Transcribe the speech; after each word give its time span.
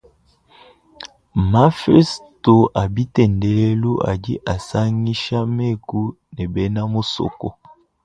Mafesto 1.51 2.55
a 2.81 2.83
bitendelelu 2.93 3.91
adi 4.11 4.33
asangisha 4.53 5.39
mêku 5.55 6.01
ne 6.35 6.43
bena 6.53 6.81
musoko. 6.93 7.47